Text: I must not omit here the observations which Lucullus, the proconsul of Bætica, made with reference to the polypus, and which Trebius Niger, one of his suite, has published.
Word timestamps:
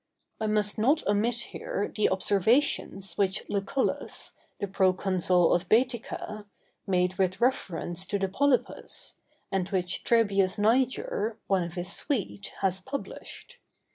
I 0.39 0.47
must 0.47 0.79
not 0.79 1.05
omit 1.05 1.35
here 1.51 1.91
the 1.95 2.09
observations 2.09 3.19
which 3.19 3.47
Lucullus, 3.47 4.33
the 4.59 4.65
proconsul 4.67 5.53
of 5.53 5.69
Bætica, 5.69 6.45
made 6.87 7.19
with 7.19 7.39
reference 7.39 8.07
to 8.07 8.17
the 8.17 8.27
polypus, 8.27 9.19
and 9.51 9.69
which 9.69 10.03
Trebius 10.03 10.57
Niger, 10.57 11.37
one 11.45 11.61
of 11.61 11.75
his 11.75 11.93
suite, 11.93 12.51
has 12.61 12.81
published. 12.81 13.59